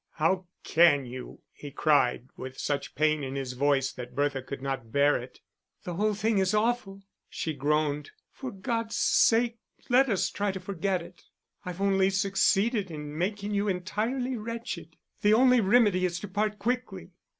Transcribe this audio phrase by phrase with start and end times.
[0.13, 4.91] "How can you!" he cried, with such pain in his voice that Bertha could not
[4.91, 5.41] bear it.
[5.83, 8.09] "The whole thing is awful," she groaned.
[8.31, 9.59] "For God's sake
[9.89, 11.25] let us try to forget it.
[11.65, 14.95] I've only succeeded in making you entirely wretched.
[15.21, 17.11] The only remedy is to part quickly."